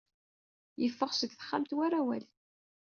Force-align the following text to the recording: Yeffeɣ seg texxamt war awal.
Yeffeɣ 0.81 1.11
seg 1.13 1.31
texxamt 1.33 1.71
war 1.77 1.91
awal. 2.01 2.25